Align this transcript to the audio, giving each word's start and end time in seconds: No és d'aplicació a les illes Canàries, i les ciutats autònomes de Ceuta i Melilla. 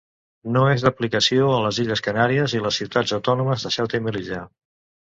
No 0.53 0.63
és 0.75 0.85
d'aplicació 0.85 1.51
a 1.57 1.61
les 1.65 1.81
illes 1.85 2.03
Canàries, 2.09 2.59
i 2.61 2.65
les 2.65 2.81
ciutats 2.83 3.17
autònomes 3.21 3.69
de 3.69 3.75
Ceuta 3.79 4.03
i 4.03 4.07
Melilla. 4.09 4.43